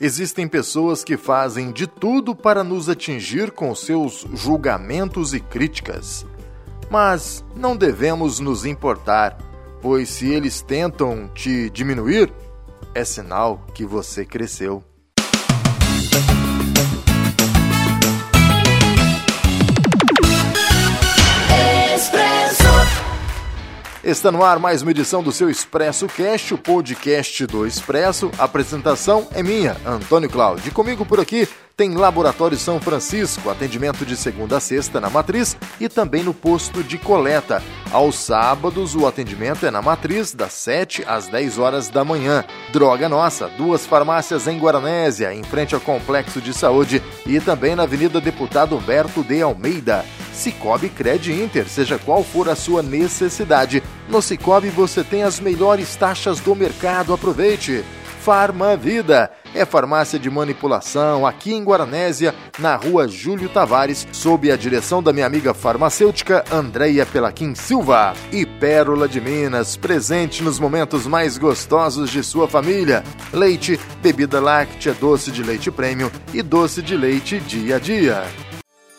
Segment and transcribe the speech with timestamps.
[0.00, 6.24] Existem pessoas que fazem de tudo para nos atingir com seus julgamentos e críticas.
[6.88, 9.36] Mas não devemos nos importar,
[9.82, 12.32] pois se eles tentam te diminuir,
[12.94, 14.87] é sinal que você cresceu.
[24.08, 28.30] Está no ar mais uma edição do seu Expresso Cast, o podcast do Expresso.
[28.38, 30.72] A apresentação é minha, Antônio Cláudio.
[30.72, 31.46] Comigo por aqui
[31.78, 36.82] tem Laboratório São Francisco, atendimento de segunda a sexta na matriz e também no posto
[36.82, 37.62] de coleta.
[37.92, 42.44] Aos sábados, o atendimento é na matriz, das 7 às 10 horas da manhã.
[42.72, 47.84] Droga Nossa, duas farmácias em Guaranésia, em frente ao Complexo de Saúde e também na
[47.84, 50.04] Avenida Deputado Humberto de Almeida.
[50.32, 53.84] Cicobi Cred Inter, seja qual for a sua necessidade.
[54.08, 57.14] No Cicobi você tem as melhores taxas do mercado.
[57.14, 57.84] Aproveite!
[58.20, 65.02] Farmavida é farmácia de manipulação aqui em Guaranésia, na rua Júlio Tavares, sob a direção
[65.02, 68.14] da minha amiga farmacêutica Andreia Pelaquim Silva.
[68.32, 73.02] E Pérola de Minas, presente nos momentos mais gostosos de sua família.
[73.32, 78.47] Leite, bebida láctea, doce de leite prêmio e doce de leite dia a dia.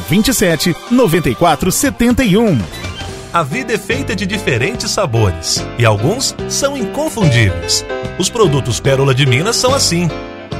[0.00, 2.58] 84 27 94 71.
[3.32, 7.84] A vida é feita de diferentes sabores e alguns são inconfundíveis.
[8.18, 10.08] Os produtos Pérola de Minas são assim.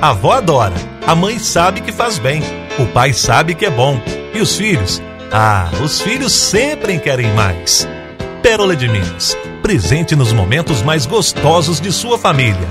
[0.00, 0.74] A avó adora,
[1.06, 2.42] a mãe sabe que faz bem,
[2.78, 4.00] o pai sabe que é bom
[4.32, 5.02] e os filhos?
[5.32, 7.88] Ah, os filhos sempre querem mais.
[8.42, 12.68] Pérola de Minas, presente nos momentos mais gostosos de sua família.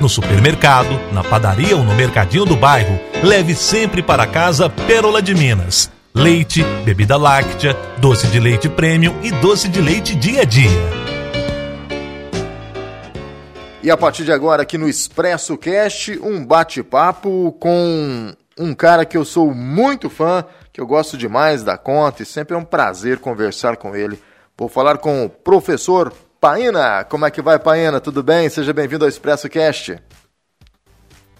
[0.00, 5.34] No supermercado, na padaria ou no mercadinho do bairro, leve sempre para casa Pérola de
[5.34, 10.68] Minas leite, bebida láctea, doce de leite premium e doce de leite dia a dia.
[13.82, 19.16] E a partir de agora, aqui no Expresso Cast, um bate-papo com um cara que
[19.16, 23.18] eu sou muito fã, que eu gosto demais da conta e sempre é um prazer
[23.18, 24.18] conversar com ele.
[24.56, 27.04] Vou falar com o professor Paina.
[27.04, 28.00] Como é que vai, Paina?
[28.00, 28.48] Tudo bem?
[28.48, 29.98] Seja bem-vindo ao Expresso Cast.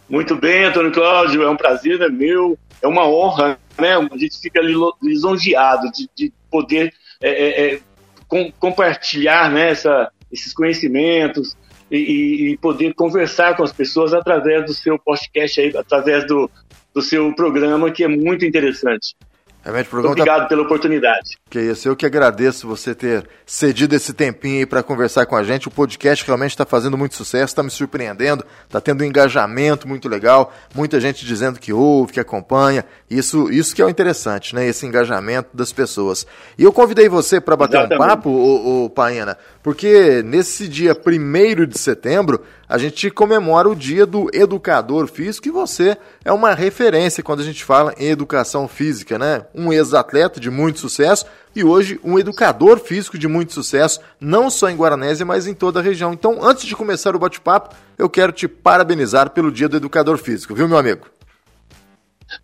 [0.09, 3.94] Muito bem, Antônio Cláudio, é um prazer, é meu, é uma honra, né?
[3.97, 4.60] A gente fica
[5.00, 7.81] lisonjeado de, de poder é, é, é,
[8.26, 11.56] com, compartilhar né, essa, esses conhecimentos
[11.91, 16.50] e, e, poder conversar com as pessoas através do seu podcast, aí, através do,
[16.93, 19.14] do seu programa, que é muito interessante.
[19.62, 20.47] Realmente, programa Obrigado tá...
[20.49, 21.38] pela oportunidade.
[21.53, 25.43] Que isso, eu que agradeço você ter cedido esse tempinho aí para conversar com a
[25.43, 25.69] gente.
[25.69, 30.09] O podcast realmente está fazendo muito sucesso, está me surpreendendo, está tendo um engajamento muito
[30.09, 32.87] legal, muita gente dizendo que ouve, que acompanha.
[33.11, 34.67] Isso, isso que é o interessante, né?
[34.67, 36.27] Esse engajamento das pessoas.
[36.57, 38.03] E eu convidei você para bater Exatamente.
[38.03, 43.77] um papo, o, o Paena, porque nesse dia 1 de setembro a gente comemora o
[43.77, 48.67] dia do educador físico e você é uma referência quando a gente fala em educação
[48.67, 49.45] física, né?
[49.55, 54.69] Um ex-atleta de muito sucesso e hoje um educador físico de muito sucesso, não só
[54.69, 56.13] em Guaranésia, mas em toda a região.
[56.13, 60.55] Então, antes de começar o bate-papo, eu quero te parabenizar pelo dia do educador físico,
[60.55, 61.07] viu, meu amigo?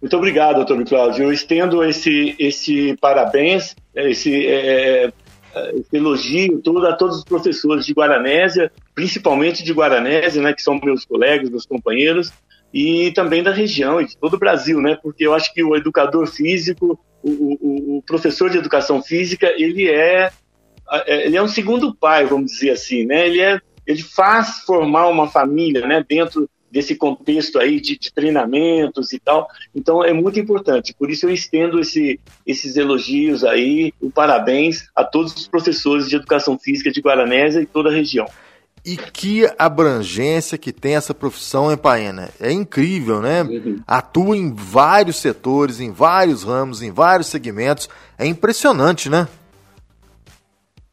[0.00, 1.24] Muito obrigado, doutor Cláudio.
[1.24, 5.10] Eu estendo esse, esse parabéns, esse, é,
[5.74, 10.78] esse elogio todo a todos os professores de Guaranésia, principalmente de Guaranésia, né, que são
[10.82, 12.32] meus colegas, meus companheiros,
[12.72, 15.74] e também da região e de todo o Brasil, né, porque eu acho que o
[15.74, 20.30] educador físico, o, o, professor de educação física, ele é,
[20.90, 25.08] é, ele é um segundo pai, vamos dizer assim, né, ele, é, ele faz formar
[25.08, 29.48] uma família, né, dentro desse contexto aí de, de, treinamentos e tal.
[29.74, 30.94] Então é muito importante.
[30.94, 36.16] Por isso eu estendo esse, esses elogios aí, o parabéns a todos os professores de
[36.16, 38.26] educação física de Guaranésia e toda a região.
[38.88, 42.30] E que abrangência que tem essa profissão, hein, Paena?
[42.40, 43.42] É incrível, né?
[43.42, 43.82] Uhum.
[43.86, 47.86] Atua em vários setores, em vários ramos, em vários segmentos.
[48.18, 49.28] É impressionante, né?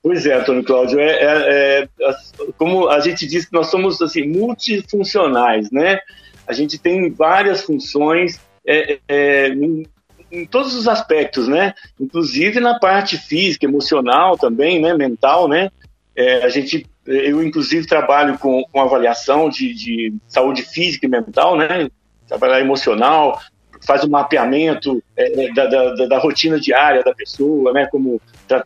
[0.03, 2.17] Pois é, Antônio Cláudio, é, é, é,
[2.57, 6.01] como a gente diz que nós somos assim, multifuncionais, né?
[6.45, 9.87] A gente tem várias funções é, é, em,
[10.29, 11.73] em, todos os aspectos, né?
[11.97, 14.93] Inclusive na parte física, emocional também, né?
[14.93, 15.71] Mental, né?
[16.15, 21.57] É, a gente, eu inclusive trabalho com, com avaliação de, de saúde física e mental,
[21.57, 21.89] né?
[22.27, 23.39] trabalhar emocional,
[23.85, 27.85] faz um mapeamento é, da, da, da, rotina diária da pessoa, né?
[27.87, 28.19] Como,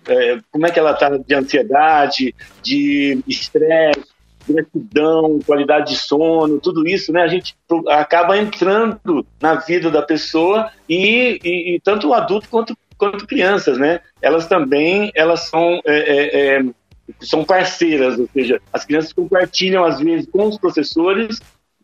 [0.07, 4.05] é, como é que ela está de ansiedade, de estresse,
[4.47, 7.21] gratidão, qualidade de sono, tudo isso, né?
[7.21, 7.55] A gente
[7.87, 13.77] acaba entrando na vida da pessoa e, e, e tanto o adulto quanto, quanto crianças,
[13.77, 13.99] né?
[14.21, 16.65] Elas também, elas são é, é, é,
[17.21, 21.39] são parceiras, ou seja, as crianças compartilham às vezes com os professores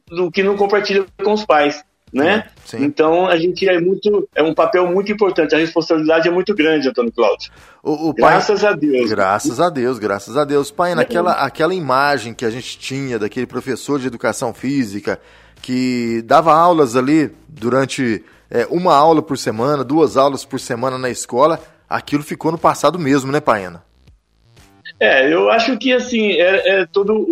[0.08, 1.84] do que não compartilham com os pais
[2.16, 2.46] né?
[2.64, 2.86] Sim.
[2.86, 6.88] Então a gente é muito, é um papel muito importante, a responsabilidade é muito grande,
[6.88, 7.52] Antônio Cláudio.
[7.84, 8.72] O, o graças pai...
[8.72, 9.10] a Deus.
[9.10, 10.72] Graças a Deus, graças a Deus.
[10.72, 15.20] Pai, naquela aquela imagem que a gente tinha daquele professor de educação física
[15.62, 21.10] que dava aulas ali durante é, uma aula por semana, duas aulas por semana na
[21.10, 23.84] escola, aquilo ficou no passado mesmo, né, Paena?
[25.00, 27.26] É, eu acho que assim, é, é todo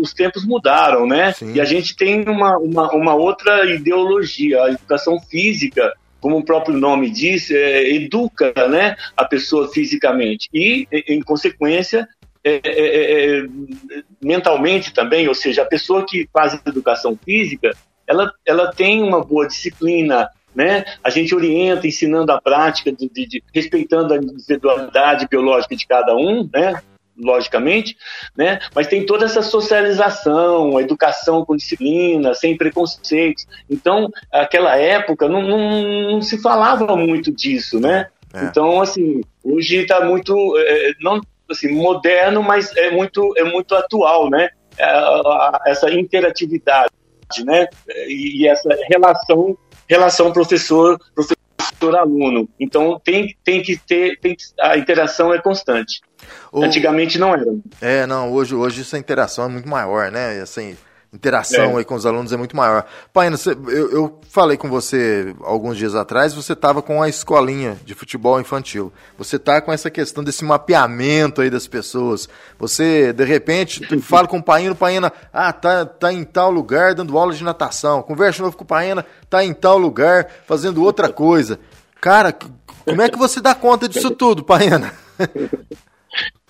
[0.00, 1.32] os tempos mudaram, né?
[1.32, 1.54] Sim.
[1.54, 4.62] E a gente tem uma, uma, uma, outra ideologia.
[4.62, 10.48] A educação física, como o próprio nome diz, é, educa né, a pessoa fisicamente.
[10.54, 12.08] E, em consequência,
[12.42, 13.46] é, é, é, é,
[14.22, 17.70] mentalmente também, ou seja, a pessoa que faz educação física,
[18.06, 20.84] ela, ela tem uma boa disciplina, né?
[21.04, 26.16] A gente orienta ensinando a prática, de, de, de, respeitando a individualidade biológica de cada
[26.16, 26.80] um, né?
[27.20, 27.96] Logicamente,
[28.36, 28.58] né?
[28.74, 33.46] Mas tem toda essa socialização, a educação com disciplina, sem preconceitos.
[33.68, 38.08] Então, aquela época não, não, não se falava muito disso, né?
[38.32, 38.44] É.
[38.44, 41.20] Então, assim, hoje está muito, é, não
[41.50, 44.50] assim, moderno, mas é muito, é muito atual, né?
[44.78, 46.90] É, essa interatividade,
[47.44, 47.66] né?
[48.06, 49.58] E, e essa relação,
[49.88, 51.36] relação professor, professor
[51.96, 52.48] aluno.
[52.58, 56.00] Então tem, tem que ter, tem que, a interação é constante.
[56.52, 56.62] O...
[56.62, 57.44] Antigamente não era.
[57.80, 60.40] É, não, hoje, hoje essa interação é muito maior, né?
[60.40, 60.76] Assim,
[61.12, 61.78] interação é.
[61.78, 62.86] aí com os alunos é muito maior.
[63.12, 63.36] Paina,
[63.66, 68.40] eu, eu, falei com você alguns dias atrás, você estava com a escolinha de futebol
[68.40, 68.92] infantil.
[69.18, 72.28] Você está com essa questão desse mapeamento aí das pessoas.
[72.58, 76.94] Você, de repente, fala com o Paina, o Paina, ah, tá, tá em tal lugar
[76.94, 78.02] dando aula de natação.
[78.02, 81.58] Conversa de novo com o Paina, tá em tal lugar fazendo outra coisa.
[82.00, 82.32] Cara,
[82.84, 84.92] como é que você dá conta disso tudo, Paina?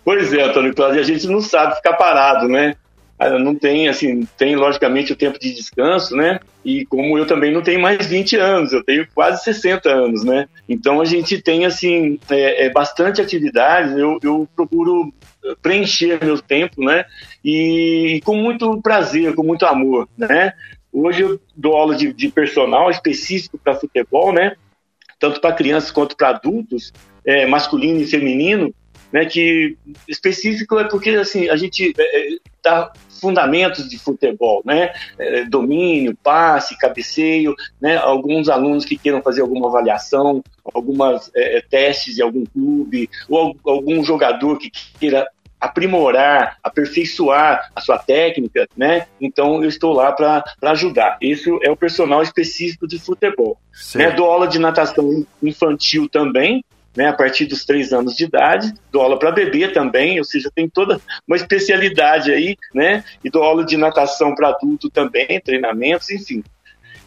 [0.03, 2.75] Pois é, Antônio Cláudio, a gente não sabe ficar parado, né?
[3.23, 6.41] Ah, não tem, assim, tem logicamente o tempo de descanso, né?
[6.65, 10.49] E como eu também não tenho mais 20 anos, eu tenho quase 60 anos, né?
[10.67, 15.13] Então a gente tem, assim, é, é bastante atividades, eu, eu procuro
[15.61, 17.05] preencher meu tempo, né?
[17.45, 20.55] E, com muito prazer, com muito amor, né?
[20.91, 24.57] Hoje eu dou aula de, de personal específico para futebol, né?
[25.19, 26.91] Tanto para crianças quanto para adultos,
[27.23, 28.75] é, masculino e feminino,
[29.13, 29.77] né, que
[30.09, 36.17] específico é porque assim a gente é, é dá fundamentos de futebol, né, é, domínio,
[36.23, 40.43] passe, cabeceio, né, alguns alunos que queiram fazer alguma avaliação,
[40.73, 45.27] algumas é, testes de algum clube ou algum jogador que queira
[45.61, 49.07] aprimorar, aperfeiçoar a sua técnica, né?
[49.21, 51.19] Então eu estou lá para ajudar.
[51.21, 53.59] Isso é o personal específico de futebol.
[53.95, 54.11] Né?
[54.11, 56.65] Dou aula de natação infantil também,
[56.97, 60.51] né, a partir dos três anos de idade, dou aula para bebê também, ou seja,
[60.55, 66.11] tem toda uma especialidade aí, né, e dou aula de natação para adulto também, treinamentos,
[66.11, 66.43] enfim.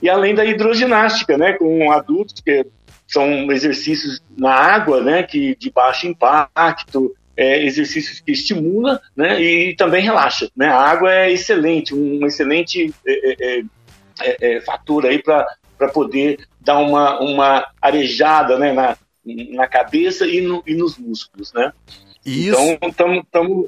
[0.01, 2.65] E além da hidroginástica, né, com adultos, que
[3.07, 9.75] são exercícios na água, né, que de baixo impacto, é, exercícios que estimula, né, e
[9.75, 13.63] também relaxa, né, a água é excelente, um excelente é, é,
[14.21, 15.45] é, é fator aí para
[15.93, 21.71] poder dar uma, uma arejada, né, na, na cabeça e, no, e nos músculos, né?
[22.25, 22.57] Isso.
[22.81, 23.67] Então, estamos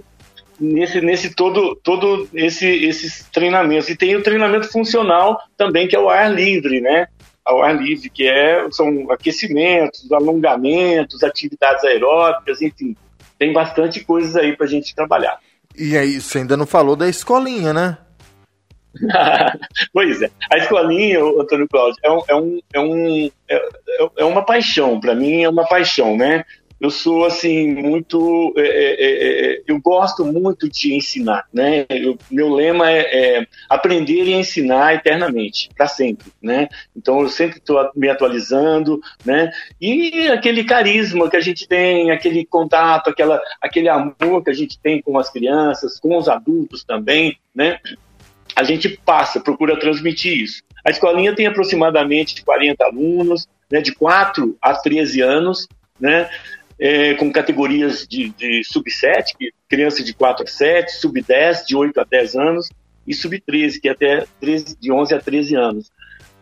[0.59, 3.89] nesse, nesse todo, todo esse, esses treinamentos.
[3.89, 7.07] E tem o treinamento funcional também, que é o ar livre, né?
[7.43, 12.95] Ao ar livre, que é, são aquecimentos, alongamentos, atividades aeróbicas, enfim.
[13.38, 15.38] Tem bastante coisas aí para a gente trabalhar.
[15.77, 17.97] E aí, você ainda não falou da escolinha, né?
[19.93, 20.29] pois é.
[20.51, 23.69] A escolinha, Antônio Cláudio, é, um, é, um, é, um, é,
[24.17, 24.99] é uma paixão.
[24.99, 26.43] Para mim, é uma paixão, né?
[26.79, 28.53] Eu sou, assim, muito...
[28.57, 31.85] É, é, é, é eu gosto muito de ensinar, né?
[31.89, 36.67] Eu, meu lema é, aprender e ensinar eternamente, para sempre, né?
[36.95, 39.51] Então, eu sempre estou me atualizando, né?
[39.79, 44.77] E aquele carisma que a gente tem, aquele contato, aquela, aquele amor que a gente
[44.77, 47.79] tem com as crianças, com os adultos também, né?
[48.55, 50.63] A gente passa, procura transmitir isso.
[50.85, 55.67] A escolinha tem aproximadamente 40 alunos, né, de 4 a 13 anos,
[56.00, 56.29] né,
[56.79, 59.33] é, com categorias de, de sub-7,
[59.67, 62.69] criança de 4 a 7, sub-10, de 8 a 10 anos,
[63.07, 65.91] e sub-13, que é até 13, de 11 a 13 anos.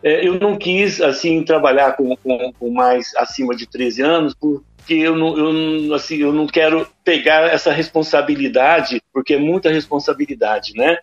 [0.02, 4.94] é, eu não quis assim trabalhar com, com, com, mais acima de 13 anos porque
[4.94, 10.98] eu não, eu, assim, eu não quero pegar essa responsabilidade, porque é muita responsabilidade, né?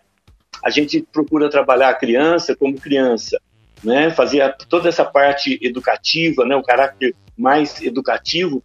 [0.62, 3.40] A gente procura trabalhar a criança como criança,
[3.82, 4.10] né?
[4.10, 6.54] Fazer toda essa parte educativa, né?
[6.54, 8.62] O caráter mais educativo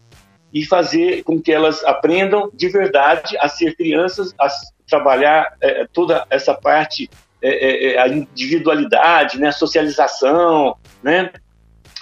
[0.53, 4.47] e fazer com que elas aprendam de verdade a ser crianças, a
[4.87, 7.09] trabalhar é, toda essa parte
[7.41, 11.31] é, é, é, a individualidade, né, a socialização, né,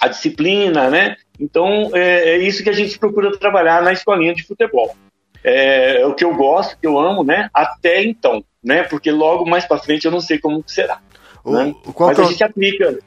[0.00, 1.16] a disciplina, né?
[1.38, 4.96] Então é, é, isso que a gente procura trabalhar na escolinha de futebol.
[5.44, 7.50] É, é o que eu gosto, que eu amo, né?
[7.52, 8.82] Até então, né?
[8.82, 10.98] Porque logo mais para frente eu não sei como será.
[11.44, 11.72] O, né?
[11.98, 12.98] Mas a gente aplica.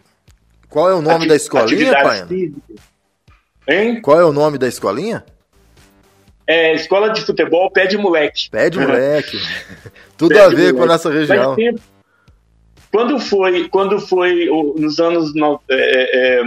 [0.69, 2.25] Qual é o nome da escolinha, pai?
[3.67, 4.01] Hein?
[4.01, 5.25] Qual é o nome da escolinha?
[6.47, 8.49] É Escola de Futebol Pé de Moleque.
[8.49, 9.37] Pé de Moleque.
[10.17, 11.55] Tudo Pé a ver com a nossa região.
[12.91, 14.47] Quando foi, quando foi
[14.77, 15.31] nos anos
[15.69, 16.43] é, é,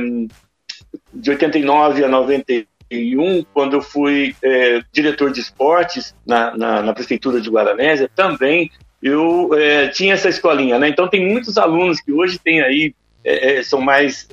[1.15, 7.41] de 89 a 91, quando eu fui é, diretor de esportes na, na, na, prefeitura
[7.41, 10.89] de Guaranésia, também eu é, tinha essa escolinha, né?
[10.89, 12.95] Então tem muitos alunos que hoje têm aí
[13.25, 14.29] é, é, são mais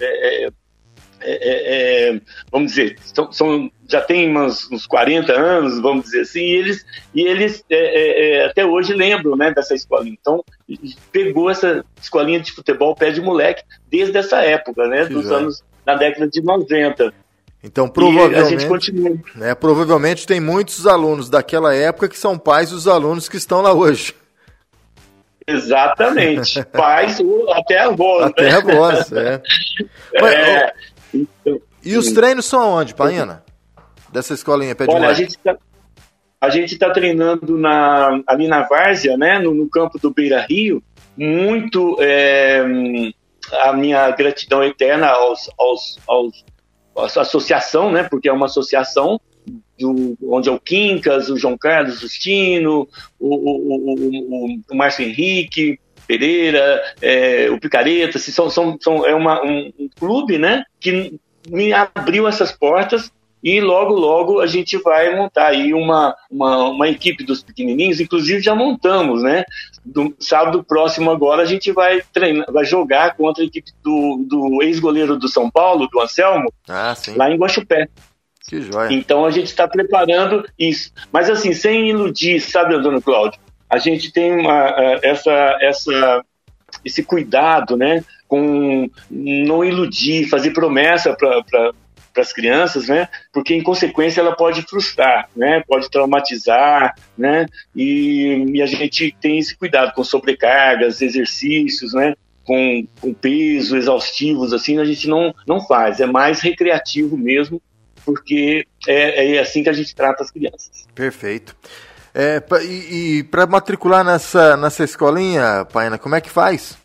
[2.51, 6.85] vamos dizer, são, são já tem uns, uns 40 anos, vamos dizer assim, e eles,
[7.13, 10.15] e eles é, é, é, até hoje lembram né, dessa escolinha.
[10.19, 10.43] Então,
[11.11, 15.63] pegou essa escolinha de futebol pé de moleque desde essa época, né, que dos anos,
[15.85, 17.11] na década de 90.
[17.63, 18.93] Então, provavelmente,
[19.35, 23.73] né, provavelmente tem muitos alunos daquela época que são pais dos alunos que estão lá
[23.73, 24.13] hoje.
[25.49, 26.63] Exatamente.
[26.71, 27.19] Pais,
[27.53, 28.23] até avós.
[28.23, 28.55] Até né?
[28.55, 29.41] avós, é.
[30.21, 30.73] Mas, é
[31.13, 33.43] então, e os treinos são onde, Paina?
[34.11, 35.57] dessa escolinha pé de Olha, a gente tá,
[36.41, 40.83] a gente está treinando na, ali na Várzea, né, no, no campo do Beira Rio,
[41.15, 42.63] muito é,
[43.61, 46.45] a minha gratidão eterna aos, aos, aos,
[47.17, 49.19] à associação, né, porque é uma associação
[49.79, 52.87] do, onde é o Quincas, o João Carlos Justino,
[53.19, 59.13] o, o, o, o Márcio Henrique, Pereira, é, o Picareta, assim, são, são, são, é
[59.15, 63.11] uma, um, um clube né, que me abriu essas portas
[63.43, 68.41] e logo, logo a gente vai montar aí uma, uma, uma equipe dos pequenininhos, inclusive
[68.41, 69.45] já montamos, né?
[69.85, 74.61] Do sábado próximo agora a gente vai treinar, vai jogar contra a equipe do, do
[74.61, 77.87] ex-goleiro do São Paulo, do Anselmo, ah, lá em Guaxupé.
[78.49, 78.91] Que joia.
[78.91, 80.91] Então a gente está preparando isso.
[81.11, 83.39] Mas assim, sem iludir, sabe, Antônio Cláudio?
[83.69, 86.25] A gente tem uma, eh, essa, essa,
[86.83, 88.03] esse cuidado, né?
[88.27, 91.43] Com não iludir, fazer promessa para
[92.11, 93.07] para as crianças, né?
[93.31, 95.63] Porque em consequência ela pode frustrar, né?
[95.67, 97.45] Pode traumatizar, né?
[97.75, 102.15] E, e a gente tem esse cuidado com sobrecargas, exercícios, né?
[102.43, 105.99] Com, com peso exaustivos, assim, a gente não, não faz.
[105.99, 107.61] É mais recreativo mesmo,
[108.09, 110.87] porque é, é assim que a gente trata as crianças.
[110.95, 111.55] Perfeito.
[112.13, 116.75] É, e, e para matricular nessa, nessa escolinha, Paina, como é que faz?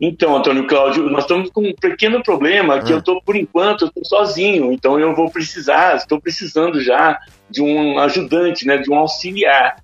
[0.00, 4.04] Então, Antônio Cláudio, nós estamos com um pequeno problema que eu estou, por enquanto, eu
[4.04, 7.18] sozinho, então eu vou precisar, estou precisando já
[7.50, 9.82] de um ajudante, né, de um auxiliar.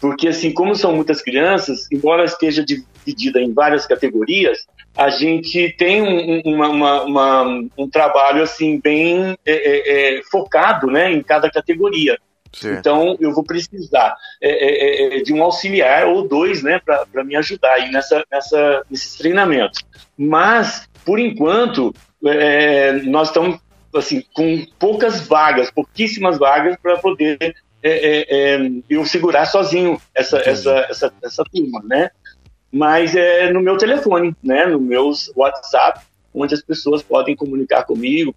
[0.00, 4.58] Porque, assim, como são muitas crianças, embora esteja dividida em várias categorias,
[4.96, 7.42] a gente tem um, uma, uma, uma,
[7.76, 12.18] um trabalho, assim, bem é, é, é, focado, né, em cada categoria.
[12.78, 17.34] Então, eu vou precisar é é, é, de um auxiliar ou dois, né, para me
[17.34, 19.82] ajudar aí nessa, nessa, nesses treinamentos.
[20.16, 21.92] Mas, por enquanto,
[23.06, 23.58] nós estamos
[23.92, 27.56] assim, com poucas vagas, pouquíssimas vagas para poder
[28.88, 32.10] eu segurar sozinho essa, essa, essa, essa turma, né?
[32.74, 36.00] Mas é no meu telefone, né, no meu WhatsApp,
[36.34, 38.34] onde as pessoas podem comunicar comigo,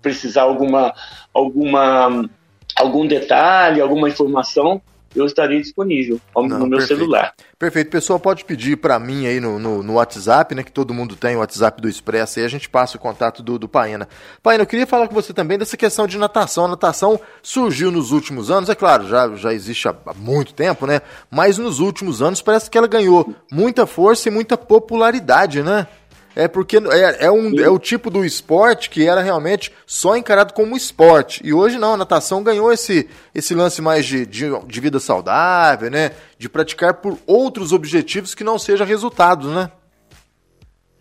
[0.00, 0.94] precisar alguma
[1.34, 2.30] alguma
[2.76, 4.80] algum detalhe, alguma informação,
[5.14, 6.98] eu estarei disponível Não, no meu perfeito.
[6.98, 7.34] celular.
[7.58, 7.90] Perfeito.
[7.90, 10.62] Pessoal, pode pedir para mim aí no, no, no, WhatsApp, né?
[10.62, 13.58] Que todo mundo tem o WhatsApp do Expresso, aí a gente passa o contato do,
[13.58, 14.08] do Paena.
[14.42, 16.66] Paena, eu queria falar com você também dessa questão de natação.
[16.66, 21.00] A natação surgiu nos últimos anos, é claro, já, já existe há muito tempo, né?
[21.30, 25.86] Mas nos últimos anos parece que ela ganhou muita força e muita popularidade, né?
[26.34, 30.54] É porque é, é, um, é o tipo do esporte que era realmente só encarado
[30.54, 31.40] como esporte.
[31.44, 35.90] E hoje não, a natação ganhou esse, esse lance mais de, de, de vida saudável,
[35.90, 36.12] né?
[36.38, 39.70] De praticar por outros objetivos que não sejam resultados, né?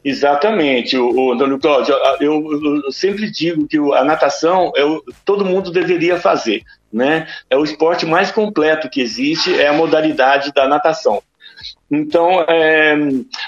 [0.04, 1.94] Exatamente, o, o Antônio Cláudio.
[2.22, 7.28] Eu, eu, sempre digo que a natação é o, todo mundo deveria fazer, né?
[7.50, 11.22] É o esporte mais completo que existe, é a modalidade da natação.
[11.92, 12.96] Então, é,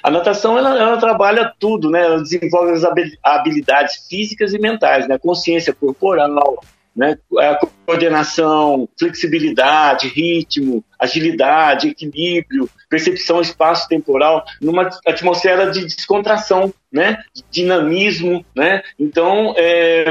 [0.01, 2.03] a natação ela, ela, trabalha tudo, né?
[2.03, 2.83] Ela desenvolve as
[3.24, 5.17] habilidades físicas e mentais, né?
[5.19, 6.60] Consciência corporal,
[6.95, 7.17] né?
[7.38, 17.19] A coordenação, flexibilidade, ritmo, agilidade, equilíbrio, percepção espaço-temporal, numa atmosfera de descontração, né?
[17.33, 18.81] De dinamismo, né?
[19.00, 20.05] Então, é,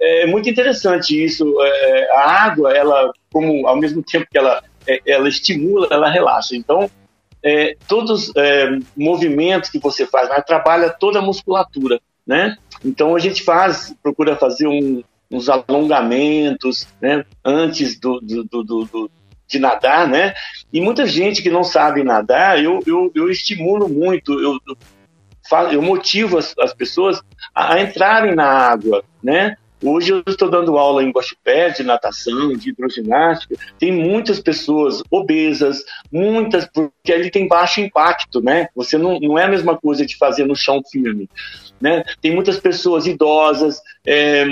[0.00, 1.54] é muito interessante isso.
[1.60, 6.56] É, a água, ela, como ao mesmo tempo que ela, é, ela estimula, ela relaxa.
[6.56, 6.90] Então,
[7.42, 12.56] é, todos os é, movimentos que você faz, né, trabalha toda a musculatura, né?
[12.84, 17.24] Então a gente faz, procura fazer um, uns alongamentos, né?
[17.44, 19.10] Antes do, do, do, do,
[19.46, 20.34] de nadar, né?
[20.72, 24.76] E muita gente que não sabe nadar, eu, eu, eu estimulo muito, eu, eu,
[25.72, 27.22] eu motivo as, as pessoas
[27.54, 29.56] a, a entrarem na água, né?
[29.82, 33.56] Hoje eu estou dando aula em Guaxupé de natação, de hidroginástica.
[33.78, 35.82] Tem muitas pessoas obesas,
[36.12, 38.68] muitas, porque ali tem baixo impacto, né?
[38.74, 41.28] Você não, não é a mesma coisa de fazer no chão firme.
[41.80, 42.04] Né?
[42.20, 44.44] Tem muitas pessoas idosas, é,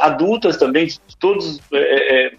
[0.00, 2.32] adultas também, de todos, é, é,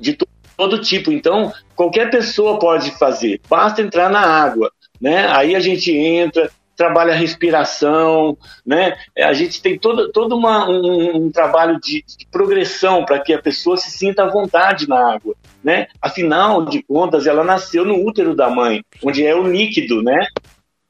[0.00, 0.18] de
[0.56, 1.12] todo tipo.
[1.12, 4.72] Então, qualquer pessoa pode fazer, basta entrar na água.
[5.00, 5.28] Né?
[5.28, 6.50] Aí a gente entra,
[6.80, 8.96] trabalha a respiração, né?
[9.14, 13.34] É, a gente tem todo, todo uma, um, um trabalho de, de progressão para que
[13.34, 15.88] a pessoa se sinta à vontade na água, né?
[16.00, 20.26] Afinal de contas, ela nasceu no útero da mãe, onde é o líquido, né?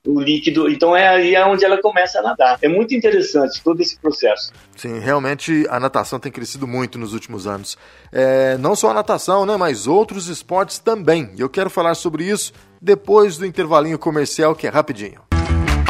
[0.07, 0.71] o líquido.
[0.71, 2.57] Então é aí onde ela começa a nadar.
[2.63, 4.53] É muito interessante todo esse processo.
[4.77, 7.77] Sim, realmente a natação tem crescido muito nos últimos anos.
[8.13, 11.33] É, não só a natação, né, mas outros esportes também.
[11.37, 15.30] Eu quero falar sobre isso depois do intervalinho comercial que é rapidinho.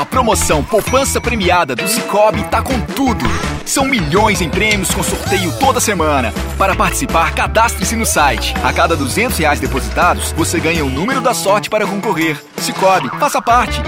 [0.01, 3.23] A promoção Poupança Premiada do Cicobi tá com tudo.
[3.67, 6.33] São milhões em prêmios com sorteio toda semana.
[6.57, 8.55] Para participar, cadastre-se no site.
[8.65, 12.43] A cada 200 reais depositados, você ganha o número da sorte para concorrer.
[12.57, 13.79] Cicobi, faça parte.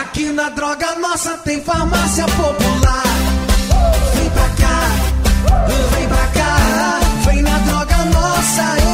[0.00, 3.02] Aqui na Droga Nossa tem farmácia popular.
[4.14, 7.00] Vem pra cá, vem pra cá.
[7.26, 8.89] Vem na Droga Nossa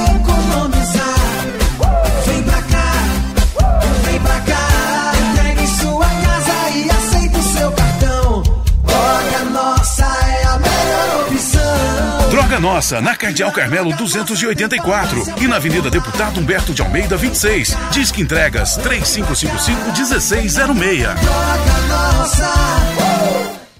[12.56, 17.74] Droga Nossa, na Cardeal Carmelo 284 e na Avenida Deputado Humberto de Almeida 26.
[17.90, 21.06] Disque entregas 3555-1606.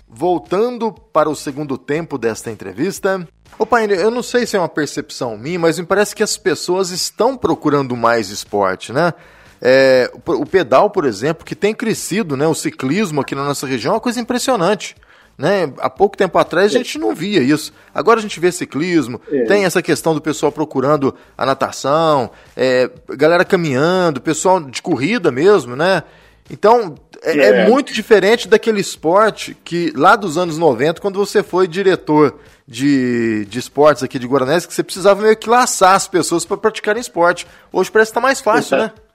[0.07, 3.27] Voltando para o segundo tempo desta entrevista.
[3.59, 6.37] Ô pai, eu não sei se é uma percepção minha, mas me parece que as
[6.37, 9.15] pessoas estão procurando mais esporte, né?
[9.61, 12.47] É, o pedal, por exemplo, que tem crescido, né?
[12.47, 14.95] O ciclismo aqui na nossa região é uma coisa impressionante.
[15.39, 15.71] Né?
[15.79, 17.73] Há pouco tempo atrás a gente não via isso.
[17.95, 19.45] Agora a gente vê ciclismo, é.
[19.45, 25.77] tem essa questão do pessoal procurando a natação, é, galera caminhando, pessoal de corrida mesmo,
[25.77, 26.03] né?
[26.51, 27.49] Então é, é.
[27.49, 33.45] é, muito diferente daquele esporte que lá dos anos 90, quando você foi diretor de,
[33.47, 37.01] de esportes aqui de Guaranés, que você precisava meio que laçar as pessoas para praticarem
[37.01, 37.47] esporte.
[37.73, 38.95] Hoje parece que está mais fácil, Exato.
[38.97, 39.06] né?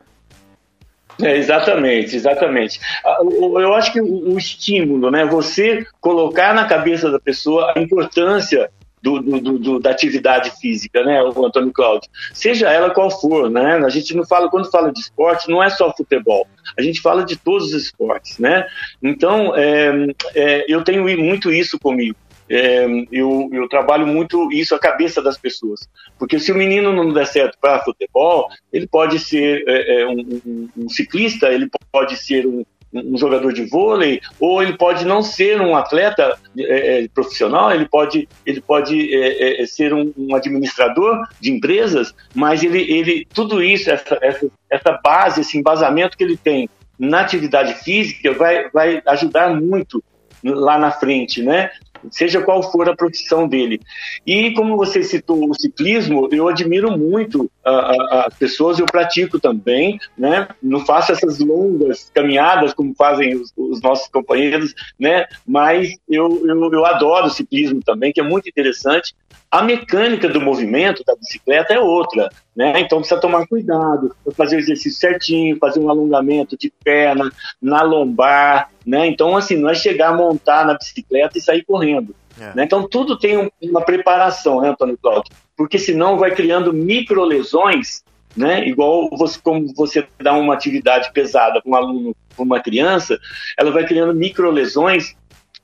[1.21, 2.79] É, exatamente, exatamente.
[3.05, 5.25] Ah, eu acho que o estímulo, né?
[5.25, 8.69] Você colocar na cabeça da pessoa a importância
[9.01, 12.09] do, do, do, da atividade física, né, o Antônio Cláudio?
[12.33, 13.81] Seja ela qual for, né?
[13.83, 17.25] A gente não fala, quando fala de esporte, não é só futebol, a gente fala
[17.25, 18.65] de todos os esportes, né?
[19.01, 22.15] Então, é, é, eu tenho muito isso comigo
[22.51, 25.87] é, eu, eu, trabalho muito isso a cabeça das pessoas.
[26.19, 30.41] Porque se o menino não der certo para futebol, ele pode ser é, é, um,
[30.45, 35.21] um, um, ciclista, ele pode ser um, um, jogador de vôlei, ou ele pode não
[35.21, 41.53] ser um atleta é, é, profissional, ele pode, ele pode é, ser um, administrador de
[41.53, 46.69] empresas, mas ele, ele tudo isso, essa, essa, essa base, esse embasamento que ele tem
[46.99, 50.03] na atividade física vai, vai ajudar muito
[50.43, 51.71] lá na frente, né?
[52.09, 53.79] Seja qual for a profissão dele.
[54.25, 60.47] E como você citou o ciclismo, eu admiro muito as pessoas, eu pratico também, né?
[60.61, 65.27] Não faço essas longas caminhadas como fazem os, os nossos companheiros, né?
[65.45, 69.13] Mas eu, eu, eu adoro o ciclismo também, que é muito interessante.
[69.49, 72.79] A mecânica do movimento da bicicleta é outra, né?
[72.79, 78.69] Então precisa tomar cuidado, fazer o exercício certinho, fazer um alongamento de perna, na lombar,
[78.85, 79.05] né?
[79.07, 82.15] Então assim, não é chegar, montar na bicicleta e sair correndo.
[82.39, 82.55] É.
[82.55, 82.63] Né?
[82.63, 85.31] Então tudo tem um, uma preparação, né, Antônio Cláudio?
[85.55, 88.03] Porque senão vai criando micro lesões,
[88.35, 88.67] né?
[88.67, 93.19] Igual você, como você dá uma atividade pesada para um aluno, para uma criança,
[93.57, 95.15] ela vai criando micro lesões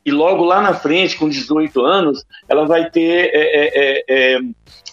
[0.08, 4.40] e logo lá na frente, com 18 anos, ela vai ter, é, é, é, é,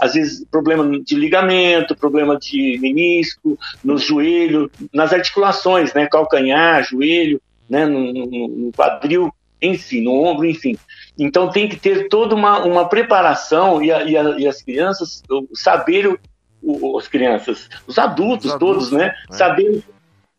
[0.01, 6.09] às vezes, problema de ligamento, problema de menisco, no joelho, nas articulações, né?
[6.09, 7.87] Calcanhar, joelho, né?
[7.87, 9.33] no, no, no quadril,
[9.63, 10.77] enfim, no ombro, enfim.
[11.19, 15.23] Então tem que ter toda uma, uma preparação e, a, e, a, e as crianças
[15.53, 16.19] saber o,
[16.63, 19.15] o, as crianças, os adultos, os adultos todos, né?
[19.31, 19.35] É.
[19.35, 19.83] Saber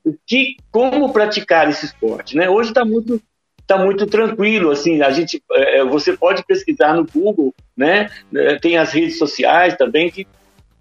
[0.03, 2.49] o que, como praticar esse esporte, né?
[2.49, 3.21] Hoje está muito
[3.65, 8.59] está muito tranquilo, assim, a gente, é, é, você pode pesquisar no Google, né, é,
[8.59, 10.27] tem as redes sociais também que,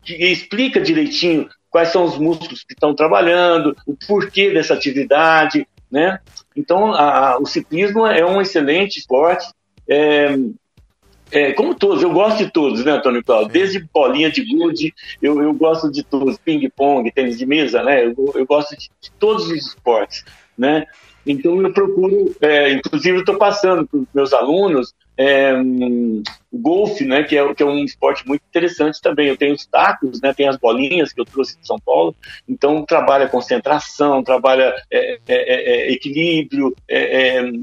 [0.02, 6.20] que explica direitinho quais são os músculos que estão trabalhando, o porquê dessa atividade, né,
[6.54, 9.46] então a, o ciclismo é um excelente esporte,
[9.88, 10.36] é,
[11.30, 13.52] é, como todos, eu gosto de todos, né, Antônio Cláudio?
[13.52, 18.06] Desde bolinha de gude, eu, eu gosto de todos, ping-pong, tênis de mesa, né?
[18.06, 20.24] Eu, eu gosto de, de, todos os esportes,
[20.56, 20.86] né?
[21.26, 27.04] Então eu procuro, é, inclusive estou passando para os meus alunos é, um, o golfe,
[27.04, 29.28] né, que é, que é um esporte muito interessante também.
[29.28, 32.14] Eu tenho os tacos, né, tem as bolinhas que eu trouxe de São Paulo,
[32.48, 36.74] então trabalha concentração, trabalha é, é, é, é equilíbrio,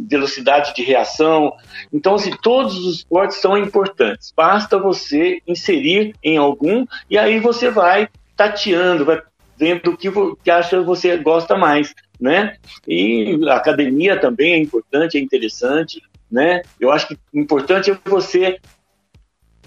[0.08, 1.54] velocidade de reação.
[1.92, 4.34] Então, assim, todos os esportes são importantes.
[4.36, 9.22] Basta você inserir em algum e aí você vai tateando, vai
[9.58, 10.10] vendo o que,
[10.44, 12.56] que acha você gosta mais né?
[12.88, 16.00] E a academia também é importante, é interessante,
[16.32, 16.62] né?
[16.80, 18.58] Eu acho que o importante é você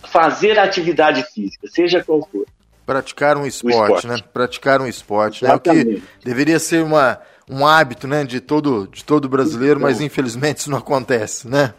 [0.02, 2.46] fazer atividade física, seja qual for.
[2.86, 4.06] Praticar um esporte, esporte.
[4.06, 4.18] né?
[4.32, 5.54] Praticar um esporte, né?
[5.54, 10.58] O que deveria ser uma, um hábito, né, de todo, de todo brasileiro, mas infelizmente
[10.58, 11.74] isso não acontece, né?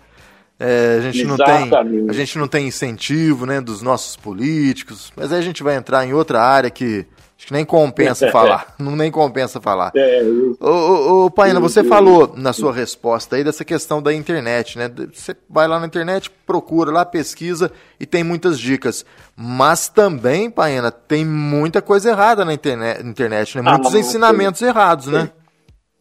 [0.59, 5.31] É, a, gente não tem, a gente não tem incentivo né, dos nossos políticos, mas
[5.31, 7.05] aí a gente vai entrar em outra área que
[7.37, 8.75] Acho que nem compensa é, falar.
[8.79, 9.91] Não nem compensa falar.
[9.95, 10.57] É, eu...
[10.59, 11.85] ô, ô, ô, Paina, você eu...
[11.85, 14.89] falou na sua resposta aí dessa questão da internet, né?
[15.13, 19.05] Você vai lá na internet, procura lá, pesquisa e tem muitas dicas.
[19.35, 23.63] Mas também, Paina, tem muita coisa errada na internet, internet né?
[23.65, 25.29] Ah, Muitos ah, ensinamentos errados, né?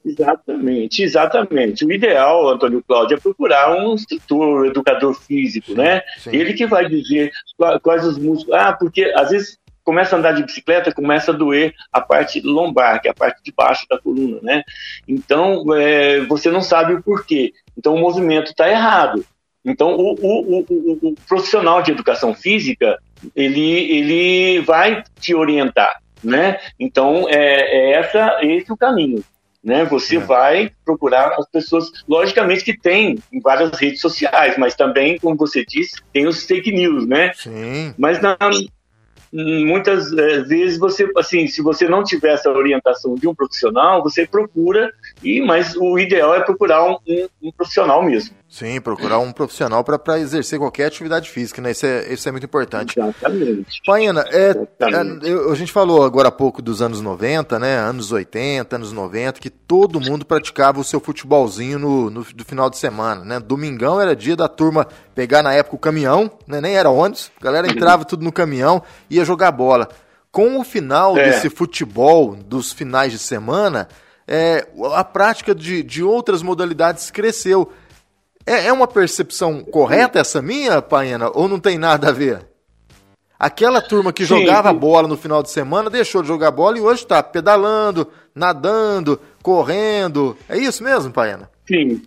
[0.04, 1.84] Exatamente, exatamente.
[1.84, 6.02] O ideal, Antônio Cláudio, é procurar um instrutor, um educador físico, sim, né?
[6.18, 6.36] Sim.
[6.36, 7.32] Ele que vai dizer
[7.82, 8.60] quais os músculos.
[8.60, 13.00] Ah, porque às vezes começa a andar de bicicleta, começa a doer a parte lombar,
[13.00, 14.62] que é a parte de baixo da coluna, né?
[15.08, 17.52] Então, é, você não sabe o porquê.
[17.76, 19.24] Então, o movimento está errado.
[19.64, 22.98] Então, o, o, o, o, profissional de educação física,
[23.34, 26.58] ele, ele vai te orientar, né?
[26.78, 29.24] Então, é, é essa, esse o caminho.
[29.64, 29.85] Né?
[29.87, 30.20] Você é.
[30.20, 35.64] vai procurar as pessoas, logicamente que tem em várias redes sociais, mas também, como você
[35.64, 37.33] disse, tem os fake news, né?
[37.33, 37.94] Sim.
[37.96, 38.37] Mas na,
[39.33, 44.27] muitas eh, vezes você, assim, se você não tiver essa orientação de um profissional, você
[44.27, 48.37] procura, e mas o ideal é procurar um, um, um profissional mesmo.
[48.54, 51.72] Sim, procurar um profissional para exercer qualquer atividade física, né?
[51.72, 52.96] Isso é, isso é muito importante.
[52.96, 53.82] Exatamente.
[53.84, 55.28] Paina, é, Exatamente.
[55.28, 57.76] É, a gente falou agora há pouco dos anos 90, né?
[57.76, 62.70] Anos 80, anos 90, que todo mundo praticava o seu futebolzinho no, no, no final
[62.70, 63.40] de semana, né?
[63.40, 64.86] Domingão era dia da turma
[65.16, 66.60] pegar na época o caminhão, né?
[66.60, 69.88] Nem era ônibus, a galera entrava tudo no caminhão, ia jogar bola.
[70.30, 71.24] Com o final é.
[71.24, 73.88] desse futebol dos finais de semana,
[74.28, 77.72] é, a prática de, de outras modalidades cresceu.
[78.46, 82.46] É, é uma percepção correta essa minha, Paena, ou não tem nada a ver?
[83.38, 84.76] Aquela turma que sim, jogava sim.
[84.76, 90.37] bola no final de semana deixou de jogar bola e hoje está pedalando, nadando, correndo.
[90.48, 91.50] É isso mesmo, Paena?
[91.66, 92.02] Sim.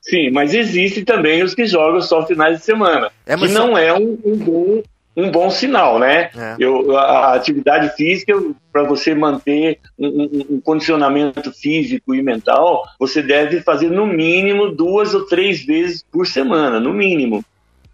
[0.00, 3.10] Sim, mas existe também os que jogam só finais de semana.
[3.26, 4.82] É, que não é um, um, bom,
[5.18, 6.30] um bom sinal, né?
[6.36, 6.56] É.
[6.60, 8.32] Eu, a atividade física,
[8.72, 14.70] para você manter um, um, um, condicionamento físico e mental, você deve fazer no mínimo
[14.70, 17.44] duas ou três vezes por semana, no mínimo.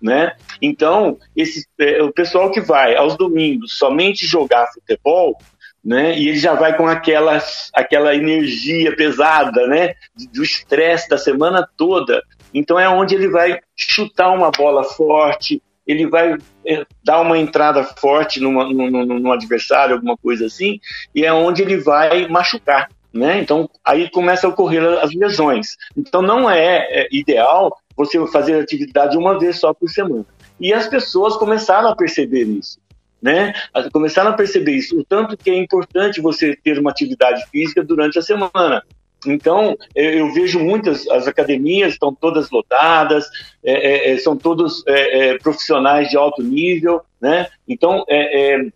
[0.03, 0.33] Né?
[0.61, 5.39] Então, esse, é, o pessoal que vai aos domingos somente jogar futebol,
[5.83, 6.19] né?
[6.19, 9.95] E ele já vai com aquela, aquela energia pesada, né?
[10.33, 12.23] Do estresse da semana toda.
[12.53, 17.85] Então é onde ele vai chutar uma bola forte, ele vai é, dar uma entrada
[17.85, 20.81] forte num, adversário, alguma coisa assim,
[21.15, 22.89] e é onde ele vai machucar.
[23.13, 23.39] Né?
[23.39, 25.77] Então, aí começa a ocorrer as lesões.
[25.97, 30.27] Então, não é, é ideal você fazer atividade uma vez só por semana.
[30.59, 32.79] E as pessoas começaram a perceber isso.
[33.23, 33.55] Né?
[33.93, 38.19] Começaram a perceber isso, o tanto que é importante você ter uma atividade física durante
[38.19, 38.83] a semana.
[39.27, 43.27] Então, eu vejo muitas, as academias estão todas lotadas,
[43.63, 47.49] é, é, é são todos é, é, profissionais de alto nível, né?
[47.69, 48.67] Então, é,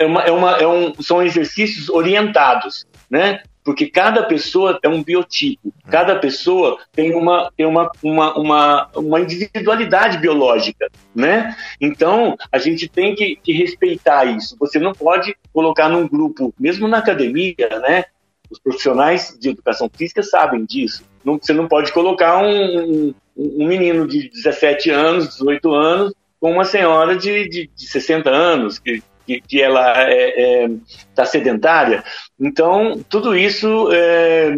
[0.00, 3.40] uma, uma, um, são exercícios orientados, né?
[3.68, 9.20] porque cada pessoa é um biotipo, cada pessoa tem uma, tem uma, uma, uma, uma
[9.20, 11.54] individualidade biológica, né?
[11.78, 14.56] Então, a gente tem que, que respeitar isso.
[14.58, 18.06] Você não pode colocar num grupo, mesmo na academia, né?
[18.50, 21.04] Os profissionais de educação física sabem disso.
[21.24, 26.52] Não, você não pode colocar um, um, um menino de 17 anos, 18 anos, com
[26.52, 30.70] uma senhora de, de, de 60 anos, que, que, que ela está é, é,
[31.14, 32.02] tá sedentária.
[32.40, 34.56] Então, tudo isso é,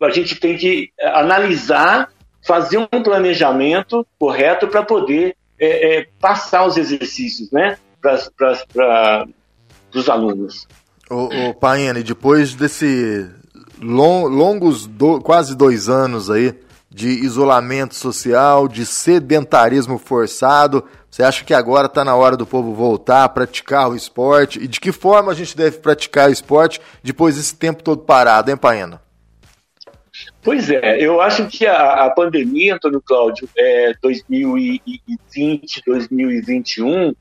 [0.00, 2.10] a gente tem que analisar,
[2.46, 9.26] fazer um planejamento correto para poder é, é, passar os exercícios né, para
[9.94, 10.66] os alunos.
[11.10, 13.28] Ô, ô Paine, depois desse
[13.80, 16.54] long, longos do, quase dois anos aí
[16.90, 22.72] de isolamento social, de sedentarismo forçado, você acha que agora está na hora do povo
[22.72, 24.60] voltar a praticar o esporte?
[24.60, 28.50] E de que forma a gente deve praticar o esporte depois desse tempo todo parado,
[28.50, 29.02] hein, Paena?
[30.40, 37.12] Pois é, eu acho que a, a pandemia, Antônio Cláudio, é, 2020, 2021,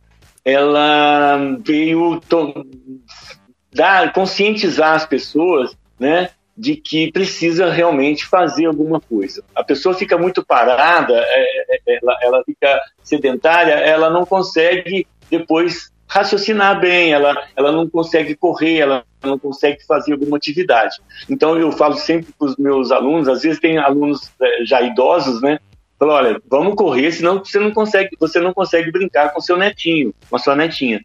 [0.45, 2.21] ela veio
[3.73, 9.43] dar, conscientizar as pessoas, né, de que precisa realmente fazer alguma coisa.
[9.55, 15.91] A pessoa fica muito parada, é, é, ela, ela fica sedentária, ela não consegue depois
[16.07, 20.97] raciocinar bem, ela, ela não consegue correr, ela não consegue fazer alguma atividade.
[21.27, 25.41] Então eu falo sempre para os meus alunos, às vezes tem alunos é, já idosos,
[25.41, 25.57] né?
[25.97, 30.13] Falo, olha, vamos correr, senão você não consegue, você não consegue brincar com seu netinho,
[30.29, 31.03] com a sua netinha.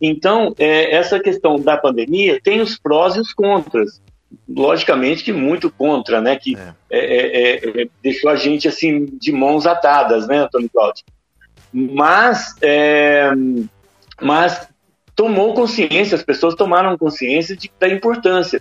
[0.00, 4.00] Então, é, essa questão da pandemia tem os prós e os contras
[4.48, 6.36] logicamente que muito contra, né?
[6.36, 6.74] Que é.
[6.90, 7.88] É, é, é.
[8.02, 11.04] deixou a gente assim de mãos atadas, né, Antônio Cláudio?
[11.72, 13.30] Mas, é,
[14.20, 14.68] mas
[15.14, 18.60] tomou consciência, as pessoas tomaram consciência de, da importância.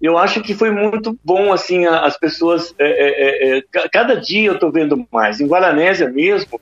[0.00, 2.74] Eu acho que foi muito bom, assim, as pessoas.
[2.78, 5.40] É, cada dia eu estou vendo mais.
[5.40, 6.60] Em Guaranésia mesmo,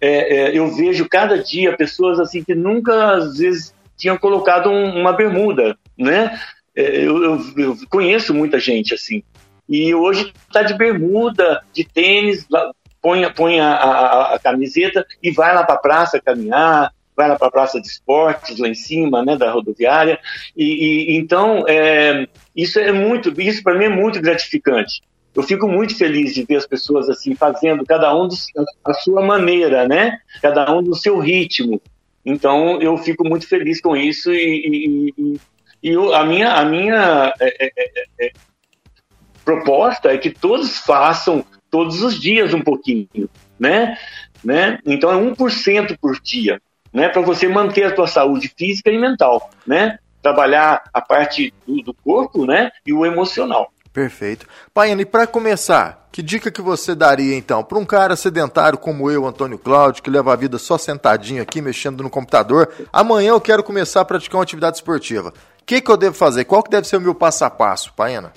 [0.00, 5.76] eu vejo cada dia pessoas assim que nunca às vezes tinham colocado um, uma bermuda,
[5.96, 6.38] né?
[6.74, 9.22] É, eu, eu, eu conheço muita gente assim.
[9.68, 12.46] E hoje está de bermuda, de tênis,
[13.00, 17.36] põe, põe a, a, a camiseta e vai lá para a praça caminhar, vai lá
[17.36, 20.18] para a praça de esportes lá em cima, né, da rodoviária.
[20.56, 25.00] E, e então é, isso é muito, isso para mim é muito gratificante.
[25.36, 28.34] Eu fico muito feliz de ver as pessoas assim fazendo cada um do,
[28.82, 30.18] a sua maneira, né?
[30.40, 31.80] Cada um do seu ritmo.
[32.24, 35.40] Então eu fico muito feliz com isso e, e,
[35.82, 38.32] e a minha, a minha é é, é, é, é,
[39.44, 43.28] proposta é que todos façam todos os dias um pouquinho,
[43.60, 43.98] né?
[44.42, 44.78] né?
[44.86, 47.10] Então é 1% por dia, né?
[47.10, 49.98] Para você manter a sua saúde física e mental, né?
[50.22, 52.70] Trabalhar a parte do, do corpo, né?
[52.86, 53.70] E o emocional.
[53.96, 54.46] Perfeito.
[54.72, 59.10] Paiane, e para começar, que dica que você daria então para um cara sedentário como
[59.10, 62.70] eu, Antônio Cláudio, que leva a vida só sentadinho aqui, mexendo no computador?
[62.92, 65.32] Amanhã eu quero começar a praticar uma atividade esportiva
[65.66, 66.44] que, que eu devo fazer?
[66.44, 68.32] Qual que deve ser o meu passo a passo, Paena?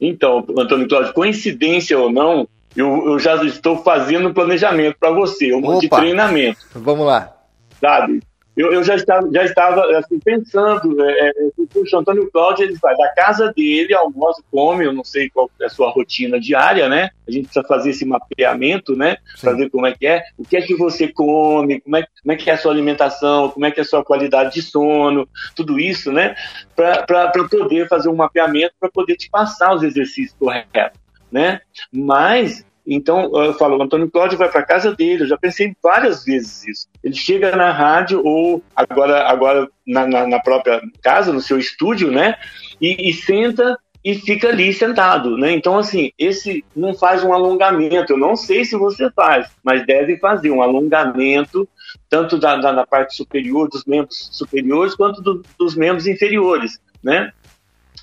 [0.00, 5.54] Então, Antônio Cláudio, coincidência ou não, eu, eu já estou fazendo um planejamento para você,
[5.54, 5.78] um Opa.
[5.78, 6.58] de treinamento.
[6.74, 7.32] Vamos lá.
[7.80, 8.20] Sabe?
[8.54, 12.94] Eu, eu já estava, já estava assim, pensando, é, é, o Antônio Cláudio, ele vai
[12.96, 17.10] da casa dele, almoça, come, eu não sei qual é a sua rotina diária, né?
[17.26, 19.16] A gente precisa fazer esse mapeamento, né?
[19.40, 22.32] Para ver como é que é, o que é que você come, como é, como
[22.32, 25.26] é que é a sua alimentação, como é que é a sua qualidade de sono,
[25.56, 26.34] tudo isso, né?
[26.76, 31.60] Para poder fazer um mapeamento, para poder te passar os exercícios corretos, né?
[31.90, 36.24] Mas então, eu falo, o Antônio Cláudio vai para casa dele, eu já pensei várias
[36.24, 36.88] vezes isso.
[37.02, 42.10] Ele chega na rádio ou agora, agora na, na, na própria casa, no seu estúdio,
[42.10, 42.36] né?
[42.80, 45.52] E, e, senta e fica ali sentado, né?
[45.52, 48.14] Então, assim, esse não faz um alongamento.
[48.14, 51.68] Eu não sei se você faz, mas deve fazer um alongamento
[52.08, 57.32] tanto da, da, da parte superior, dos membros superiores, quanto do, dos membros inferiores, né?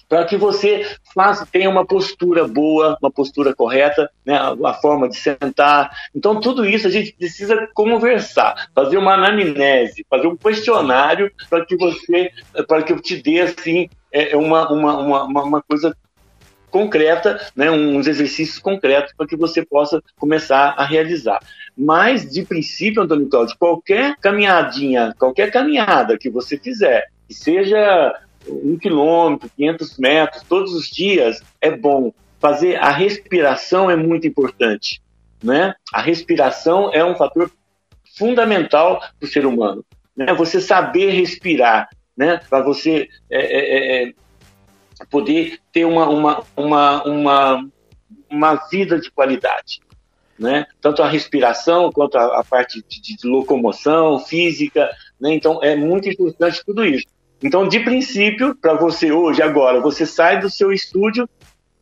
[0.10, 5.16] Para que você faça, tenha uma postura boa, uma postura correta, né, a, forma de
[5.16, 5.92] sentar.
[6.16, 11.78] Então, tudo isso a gente precisa conversar, fazer uma anamnese, fazer um questionário para que
[11.78, 12.32] você,
[12.68, 15.96] para que eu te dê assim é, é uma, uma, uma, uma coisa
[16.72, 21.40] concreta, né, uns exercícios concretos para que você possa começar a realizar.
[21.78, 28.14] Mas, de princípio, Antônio Cláudio, qualquer caminhadinha, qualquer caminhada que você fizer, que seja
[28.52, 32.14] um quilômetro, 500 metros, todos os dias é bom.
[32.40, 35.02] Fazer a respiração é muito importante,
[35.44, 35.76] né?
[35.94, 37.52] A respiração é um fator
[38.18, 39.84] fundamental para o ser humano.
[40.16, 40.34] Né?
[40.34, 42.40] Você saber respirar, né?
[42.50, 44.14] Para você é, é, é,
[45.10, 47.70] poder ter uma, uma, uma, uma,
[48.30, 49.80] uma vida de qualidade.
[50.38, 50.66] Né?
[50.80, 54.90] Tanto a respiração quanto a, a parte de, de, locomoção física.
[55.20, 55.34] Né?
[55.34, 57.08] Então, é muito importante tudo isso.
[57.42, 61.28] Então, de princípio, para você hoje, agora, você sai do seu estúdio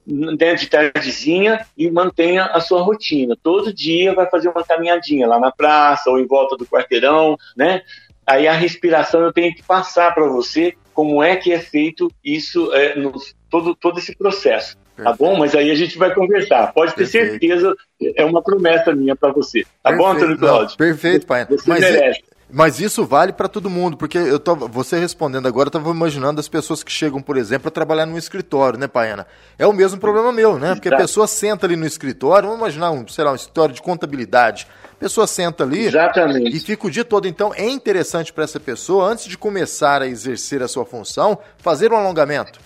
[0.05, 3.35] né, de tardezinha e mantenha a sua rotina.
[3.41, 7.81] Todo dia vai fazer uma caminhadinha lá na praça ou em volta do quarteirão, né?
[8.25, 12.73] Aí a respiração eu tenho que passar para você como é que é feito isso,
[12.73, 13.13] é, no,
[13.49, 14.77] todo, todo esse processo.
[14.95, 15.03] Perfeito.
[15.03, 15.37] Tá bom?
[15.37, 16.73] Mas aí a gente vai conversar.
[16.73, 17.31] Pode ter Perfeito.
[17.31, 17.75] certeza,
[18.15, 19.63] é uma promessa minha para você.
[19.83, 19.97] Tá Perfeito.
[19.97, 20.77] bom, Antônio Cláudio?
[20.77, 21.45] Perfeito, pai.
[21.45, 22.23] Você Mas merece.
[22.49, 26.39] Mas isso vale para todo mundo, porque eu tô, você respondendo agora, eu estava imaginando
[26.39, 29.27] as pessoas que chegam, por exemplo, a trabalhar num escritório, né, Paiana?
[29.59, 30.73] É o mesmo problema meu, né?
[30.73, 33.81] Porque a pessoa senta ali no escritório, vamos imaginar um, sei lá, um escritório de
[33.81, 34.65] contabilidade.
[34.93, 36.55] A pessoa senta ali Exatamente.
[36.55, 37.27] e fica o dia todo.
[37.27, 41.91] Então, é interessante para essa pessoa, antes de começar a exercer a sua função, fazer
[41.91, 42.59] um alongamento.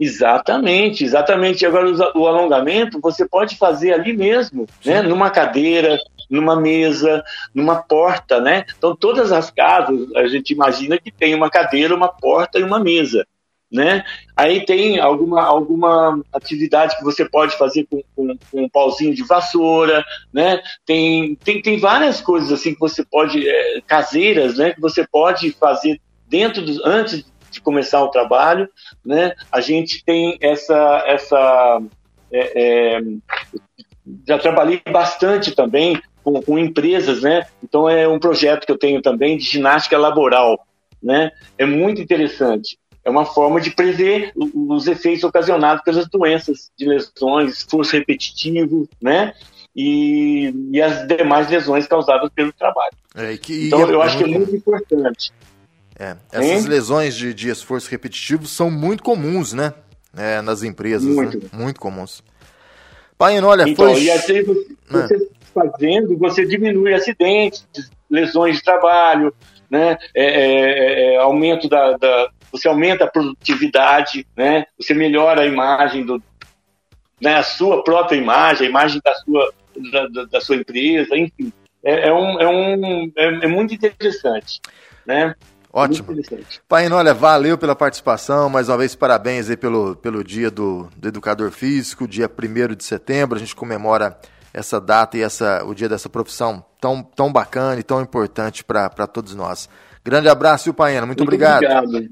[0.00, 1.64] Exatamente, exatamente.
[1.64, 5.00] Agora, o alongamento você pode fazer ali mesmo, né?
[5.02, 5.96] Numa cadeira,
[6.28, 8.64] numa mesa, numa porta, né?
[8.76, 12.78] Então, todas as casas, a gente imagina que tem uma cadeira, uma porta e uma
[12.78, 13.26] mesa,
[13.70, 14.04] né?
[14.36, 19.24] Aí tem alguma, alguma atividade que você pode fazer com, com, com um pauzinho de
[19.24, 20.60] vassoura, né?
[20.84, 24.72] Tem, tem, tem várias coisas assim que você pode, é, caseiras, né?
[24.72, 28.68] Que você pode fazer dentro dos, antes de começar o trabalho,
[29.04, 29.34] né?
[29.50, 31.80] A gente tem essa, essa
[32.30, 33.00] é, é,
[34.26, 37.46] já trabalhei bastante também com, com, empresas, né?
[37.62, 40.66] Então é um projeto que eu tenho também de ginástica laboral,
[41.00, 41.30] né?
[41.56, 42.76] É muito interessante.
[43.04, 49.34] É uma forma de prever os efeitos ocasionados pelas doenças de lesões, esforço repetitivo, né?
[49.76, 52.96] E, e as demais lesões causadas pelo trabalho.
[53.14, 55.32] É, que, então, eu acho que é muito importante.
[55.96, 56.68] É, essas hein?
[56.68, 59.72] lesões de, de esforço repetitivo são muito comuns, né?
[60.16, 61.06] É, nas empresas.
[61.06, 61.38] Muito.
[61.38, 61.48] Né?
[61.52, 62.24] Muito comuns.
[63.16, 64.02] Pai, olha, então, foi...
[64.02, 67.66] E assim, você, é fazendo, você diminui acidentes,
[68.10, 69.34] lesões de trabalho,
[69.70, 69.96] né?
[70.14, 74.66] É, é, é, aumento da, da, você aumenta a produtividade, né?
[74.78, 76.22] Você melhora a imagem do,
[77.20, 77.36] né?
[77.36, 79.52] A sua própria imagem, a imagem da sua
[79.92, 81.52] da, da sua empresa, enfim,
[81.84, 84.60] é, é um, é um é, é muito interessante,
[85.06, 85.34] né?
[85.72, 86.08] Ótimo.
[86.66, 88.48] Pai, olha, valeu pela participação.
[88.48, 92.82] Mais uma vez, parabéns aí pelo, pelo dia do, do educador físico, dia 1 de
[92.82, 93.36] setembro.
[93.36, 94.18] A gente comemora
[94.56, 99.06] essa data e essa, o dia dessa profissão tão, tão bacana e tão importante para
[99.06, 99.68] todos nós.
[100.02, 101.04] Grande abraço, Paena?
[101.04, 101.62] Muito, Muito obrigado.
[101.62, 102.10] Obrigado,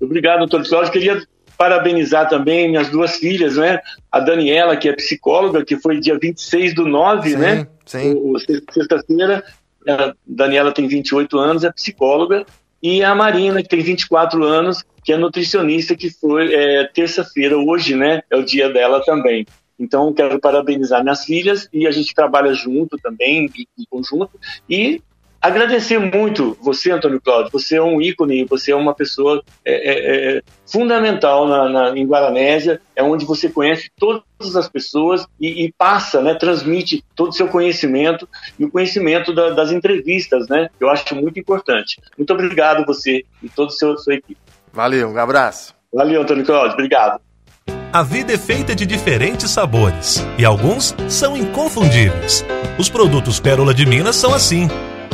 [0.00, 0.92] obrigado doutor Cláudio.
[0.92, 1.22] Queria
[1.56, 3.78] parabenizar também minhas duas filhas, né?
[4.10, 7.66] A Daniela, que é psicóloga, que foi dia 26 do 9, sim, né?
[7.86, 8.32] Sim.
[8.72, 9.44] Sexta-feira.
[9.86, 12.44] A Daniela tem 28 anos, é psicóloga.
[12.82, 17.94] E a Marina, que tem 24 anos, que é nutricionista, que foi é, terça-feira, hoje,
[17.94, 18.22] né?
[18.28, 19.46] É o dia dela também.
[19.82, 24.38] Então, quero parabenizar minhas filhas e a gente trabalha junto também, em conjunto.
[24.70, 25.02] E
[25.40, 27.50] agradecer muito você, Antônio Cláudio.
[27.50, 32.06] Você é um ícone, você é uma pessoa é, é, é, fundamental na, na, em
[32.06, 34.22] Guaranésia, é onde você conhece todas
[34.54, 39.50] as pessoas e, e passa, né, transmite todo o seu conhecimento e o conhecimento da,
[39.50, 40.70] das entrevistas, né?
[40.78, 42.00] Eu acho muito importante.
[42.16, 44.38] Muito obrigado você e toda a sua equipe.
[44.72, 45.74] Valeu, um abraço.
[45.92, 46.74] Valeu, Antônio Cláudio.
[46.74, 47.20] Obrigado.
[47.92, 52.42] A vida é feita de diferentes sabores e alguns são inconfundíveis.
[52.78, 54.66] Os produtos Pérola de Minas são assim.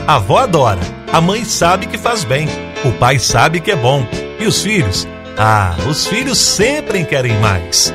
[0.06, 0.80] A avó adora,
[1.12, 2.46] a mãe sabe que faz bem,
[2.84, 4.06] o pai sabe que é bom.
[4.38, 5.08] E os filhos?
[5.36, 7.92] Ah, os filhos sempre querem mais.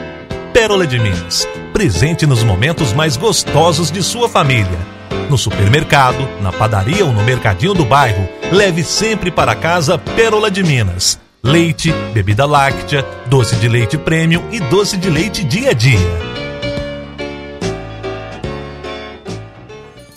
[0.51, 4.79] Pérola de Minas, presente nos momentos mais gostosos de sua família.
[5.29, 10.61] No supermercado, na padaria ou no mercadinho do bairro, leve sempre para casa Pérola de
[10.61, 16.32] Minas leite, bebida láctea, doce de leite premium e doce de leite dia a dia.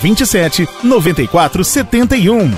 [0.00, 2.52] 27 94 71.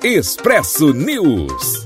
[0.00, 1.84] Expresso News.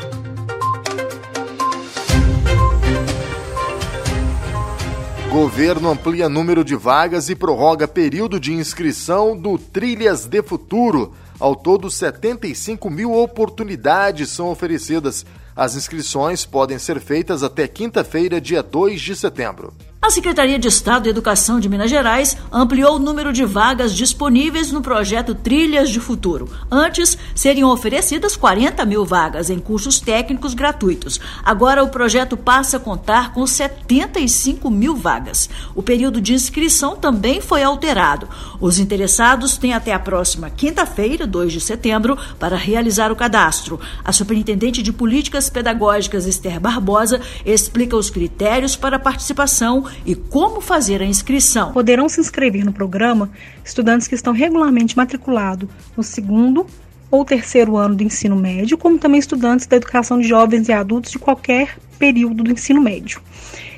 [5.30, 11.14] Governo amplia número de vagas e prorroga período de inscrição do Trilhas de Futuro.
[11.38, 15.24] Ao todo, 75 mil oportunidades são oferecidas.
[15.56, 19.72] As inscrições podem ser feitas até quinta-feira, dia 2 de setembro.
[20.02, 24.72] A Secretaria de Estado de Educação de Minas Gerais ampliou o número de vagas disponíveis
[24.72, 26.48] no projeto Trilhas de Futuro.
[26.70, 31.20] Antes, seriam oferecidas 40 mil vagas em cursos técnicos gratuitos.
[31.44, 35.50] Agora, o projeto passa a contar com 75 mil vagas.
[35.74, 38.26] O período de inscrição também foi alterado.
[38.58, 43.78] Os interessados têm até a próxima quinta-feira, 2 de setembro, para realizar o cadastro.
[44.02, 50.60] A Superintendente de Políticas Pedagógicas, Esther Barbosa, explica os critérios para a participação e como
[50.60, 51.72] fazer a inscrição.
[51.72, 53.30] Poderão se inscrever no programa
[53.64, 56.66] estudantes que estão regularmente matriculados no segundo
[57.10, 61.10] ou terceiro ano do ensino médio, como também estudantes da educação de jovens e adultos
[61.10, 63.20] de qualquer período do ensino médio.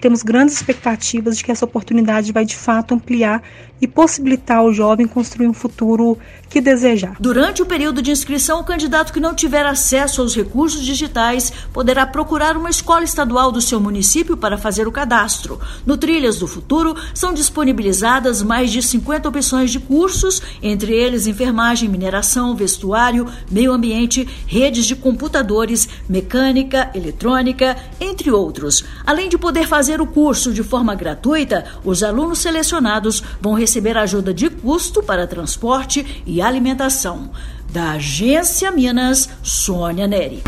[0.00, 3.42] temos grandes expectativas de que essa oportunidade vai de fato ampliar
[3.80, 6.18] e possibilitar ao jovem construir um futuro
[6.48, 7.16] que desejar.
[7.20, 12.06] Durante o período de inscrição, o candidato que não tiver acesso aos recursos digitais poderá
[12.06, 15.60] procurar uma escola estadual do seu município para fazer o cadastro.
[15.84, 21.88] No Trilhas do Futuro, são disponibilizadas mais de 50 opções de cursos, entre eles enfermagem,
[21.88, 28.84] mineração, vestuário, meio ambiente, redes de computadores, mecânica, eletrônica, entre outros.
[29.04, 33.65] Além de poder fazer o curso de forma gratuita, os alunos selecionados vão receber
[33.96, 37.30] ajuda de custo para transporte e alimentação.
[37.70, 40.42] Da Agência Minas, Sônia Neri.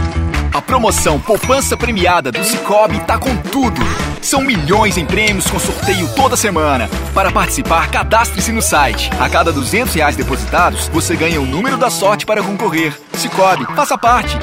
[0.52, 3.80] A promoção Poupança Premiada do Cicobi tá com tudo.
[4.22, 6.88] São milhões em prêmios com sorteio toda semana.
[7.14, 9.10] Para participar, cadastre-se no site.
[9.20, 12.98] A cada 200 reais depositados, você ganha o número da sorte para concorrer.
[13.12, 14.36] Cicobi, faça parte.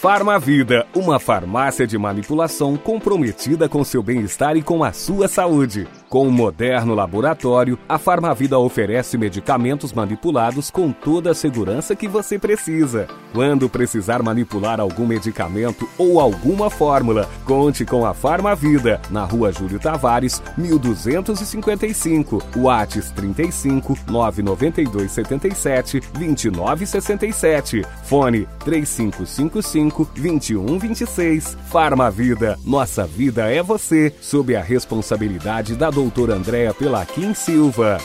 [0.00, 5.88] Farmavida, uma farmácia de manipulação comprometida com seu bem-estar e com a sua saúde.
[6.08, 12.38] Com um moderno laboratório, a Farmavida oferece medicamentos manipulados com toda a segurança que você
[12.38, 13.08] precisa.
[13.34, 19.80] Quando precisar manipular algum medicamento ou alguma fórmula, conte com a Farmavida, na rua Júlio
[19.80, 31.56] Tavares, 1255, Whats 35 992 77 2967, fone 3555 2126.
[31.68, 37.98] Farmavida, nossa vida é você, sob a responsabilidade da doutora Andréa Pelaquim Silva.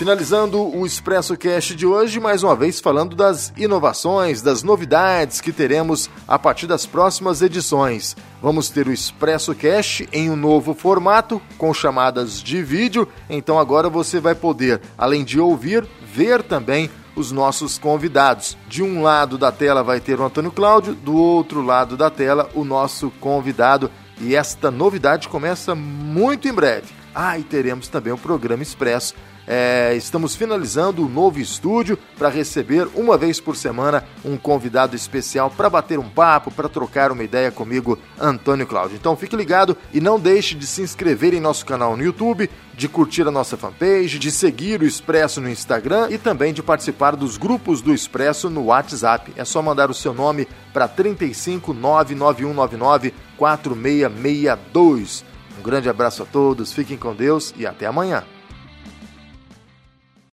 [0.00, 5.52] Finalizando o Expresso Cast de hoje, mais uma vez falando das inovações, das novidades que
[5.52, 8.16] teremos a partir das próximas edições.
[8.40, 13.90] Vamos ter o Expresso Cast em um novo formato, com chamadas de vídeo, então agora
[13.90, 18.56] você vai poder, além de ouvir, ver também os nossos convidados.
[18.68, 22.48] De um lado da tela vai ter o Antônio Cláudio, do outro lado da tela
[22.54, 23.90] o nosso convidado.
[24.20, 26.92] E esta novidade começa muito em breve.
[27.14, 29.14] Ah, e teremos também o programa Expresso.
[29.52, 35.50] É, estamos finalizando o novo estúdio para receber uma vez por semana um convidado especial
[35.50, 38.96] para bater um papo, para trocar uma ideia comigo, Antônio Cláudio.
[38.96, 42.88] Então fique ligado e não deixe de se inscrever em nosso canal no YouTube, de
[42.88, 47.36] curtir a nossa fanpage, de seguir o Expresso no Instagram e também de participar dos
[47.36, 49.32] grupos do Expresso no WhatsApp.
[49.34, 55.24] É só mandar o seu nome para 35 99199 4662.
[55.58, 58.22] Um grande abraço a todos, fiquem com Deus e até amanhã.